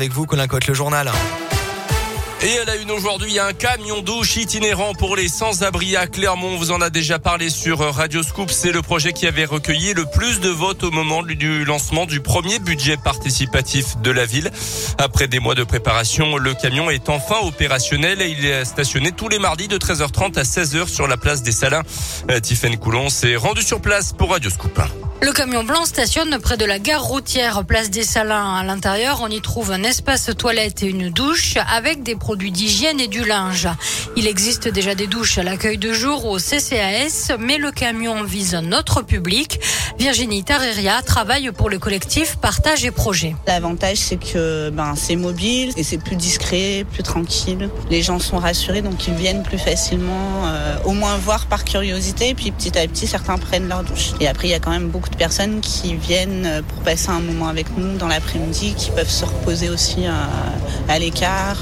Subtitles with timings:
[0.00, 1.10] Avec vous, Colin Cotte, le journal.
[2.40, 6.50] Et elle a une aujourd'hui un camion douche itinérant pour les sans-abri à Clermont.
[6.50, 8.48] On vous en a déjà parlé sur Radio Scoop.
[8.52, 12.20] C'est le projet qui avait recueilli le plus de votes au moment du lancement du
[12.20, 14.52] premier budget participatif de la ville.
[14.98, 19.28] Après des mois de préparation, le camion est enfin opérationnel et il est stationné tous
[19.28, 21.82] les mardis de 13h30 à 16h sur la place des Salins.
[22.30, 24.80] Euh, Tiffaine Coulon s'est rendu sur place pour Radio Scoop.
[25.20, 28.54] Le camion blanc stationne près de la gare routière Place des Salins.
[28.54, 33.00] À l'intérieur, on y trouve un espace toilette et une douche avec des produits d'hygiène
[33.00, 33.68] et du linge.
[34.16, 38.54] Il existe déjà des douches à l'accueil de jour au CCAS, mais le camion vise
[38.54, 39.60] un autre public.
[39.98, 43.34] Virginie Tarreria travaille pour le collectif Partage et Projet.
[43.48, 47.68] L'avantage, c'est que ben, c'est mobile et c'est plus discret, plus tranquille.
[47.90, 52.34] Les gens sont rassurés, donc ils viennent plus facilement, euh, au moins voir par curiosité.
[52.34, 54.12] Puis petit à petit, certains prennent leur douche.
[54.20, 57.20] Et après, il y a quand même beaucoup de personnes qui viennent pour passer un
[57.20, 60.28] moment avec nous dans l'après-midi, qui peuvent se reposer aussi à,
[60.92, 61.58] à l'écart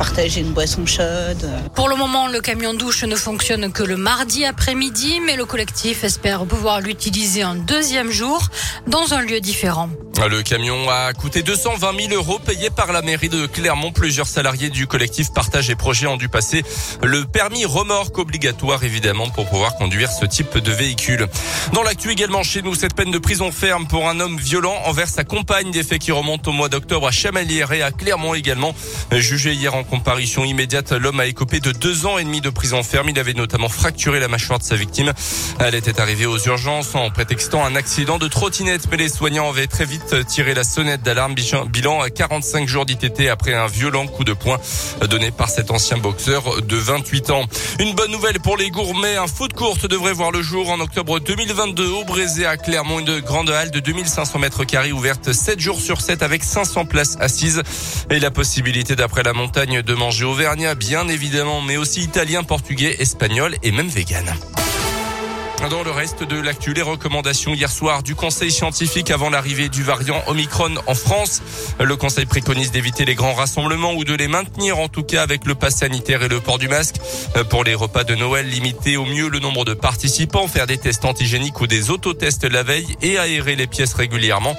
[0.00, 1.46] partager une boisson chaude.
[1.74, 6.04] Pour le moment, le camion douche ne fonctionne que le mardi après-midi, mais le collectif
[6.04, 8.48] espère pouvoir l'utiliser un deuxième jour
[8.86, 9.90] dans un lieu différent.
[10.28, 13.90] Le camion a coûté 220 000 euros payés par la mairie de Clermont.
[13.90, 16.62] Plusieurs salariés du collectif Partage et Projet ont dû passer
[17.02, 21.26] le permis remorque obligatoire, évidemment, pour pouvoir conduire ce type de véhicule.
[21.72, 25.08] Dans l'actu également chez nous, cette peine de prison ferme pour un homme violent envers
[25.08, 28.74] sa compagne, des faits qui remontent au mois d'octobre à Chamalières et à Clermont également.
[29.12, 32.82] Jugé hier en comparution immédiate, l'homme a écopé de deux ans et demi de prison
[32.82, 33.08] ferme.
[33.08, 35.12] Il avait notamment fracturé la mâchoire de sa victime.
[35.58, 39.66] Elle était arrivée aux urgences en prétextant un accident de trottinette, mais les soignants avaient
[39.66, 41.34] très vite tiré la sonnette d'alarme.
[41.68, 44.58] Bilan à 45 jours d'ITT après un violent coup de poing
[45.08, 47.44] donné par cet ancien boxeur de 28 ans.
[47.78, 49.16] Une bonne nouvelle pour les gourmets.
[49.16, 53.00] Un foot court devrait voir le jour en octobre 2022 au Brézé à Clermont.
[53.00, 57.16] Une grande halle de 2500 mètres carrés ouverte 7 jours sur 7 avec 500 places
[57.20, 57.62] assises
[58.10, 62.96] et la possibilité d'après la montagne de manger auvergnat bien évidemment mais aussi italien, portugais,
[62.98, 64.34] espagnol et même vegan.
[65.68, 69.82] Dans le reste de l'actu, les recommandations hier soir du Conseil scientifique avant l'arrivée du
[69.82, 71.42] variant Omicron en France.
[71.78, 75.46] Le Conseil préconise d'éviter les grands rassemblements ou de les maintenir, en tout cas avec
[75.46, 76.96] le pass sanitaire et le port du masque.
[77.50, 81.04] Pour les repas de Noël, limiter au mieux le nombre de participants, faire des tests
[81.04, 84.56] antigéniques ou des autotests la veille et aérer les pièces régulièrement.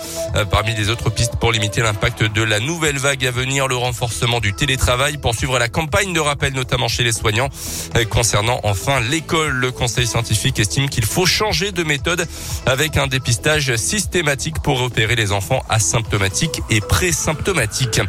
[0.51, 4.39] Parmi les autres pistes pour limiter l'impact de la nouvelle vague à venir, le renforcement
[4.39, 7.49] du télétravail, poursuivre la campagne de rappel notamment chez les soignants.
[8.11, 12.27] Concernant enfin l'école, le Conseil scientifique estime qu'il faut changer de méthode
[12.67, 18.01] avec un dépistage systématique pour repérer les enfants asymptomatiques et présymptomatiques.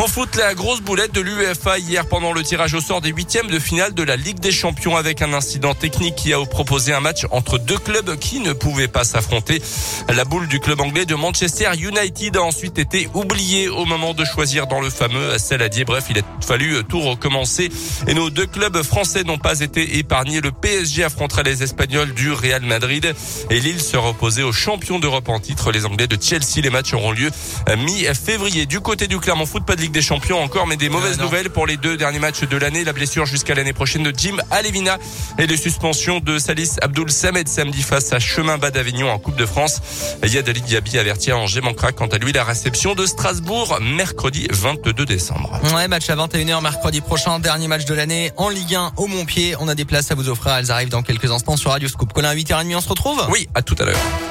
[0.00, 3.48] En foot, la grosse boulette de l'UEFA hier pendant le tirage au sort des huitièmes
[3.48, 7.00] de finale de la Ligue des Champions avec un incident technique qui a proposé un
[7.00, 9.62] match entre deux clubs qui ne pouvaient pas s'affronter.
[10.08, 14.24] La boule du club anglais de Manchester United a ensuite été oubliée au moment de
[14.24, 15.84] choisir dans le fameux Saladier.
[15.84, 17.68] Bref, il a fallu tout recommencer
[18.06, 20.40] et nos deux clubs français n'ont pas été épargnés.
[20.40, 23.14] Le PSG affrontera les Espagnols du Real Madrid
[23.50, 26.60] et Lille sera opposé aux champions d'Europe en titre, les Anglais de Chelsea.
[26.62, 27.30] Les matchs auront lieu
[27.76, 28.66] mi-février.
[28.66, 31.50] Du côté du Clermont Foot, pas de Ligue des Champions encore, mais des mauvaises nouvelles
[31.50, 32.84] pour les deux derniers matchs de l'année.
[32.84, 34.98] La blessure jusqu'à l'année prochaine de Jim Alevina
[35.38, 39.36] et les suspensions de Salis Abdoul Samed samedi face à Chemin Bas d'Avignon en Coupe
[39.36, 39.80] de France.
[40.22, 44.46] Yad Ali Diaby averti à Angers manquera quant à lui la réception de Strasbourg mercredi
[44.50, 45.60] 22 décembre.
[45.74, 49.56] Ouais, match à 21h mercredi prochain, dernier match de l'année en Ligue 1 au Montpied.
[49.60, 52.12] On a des places à vous offrir, elles arrivent dans quelques instants sur Radio Scoop.
[52.20, 53.26] Colin à 8h30, on se retrouve?
[53.30, 54.29] Oui, à tout à l'heure.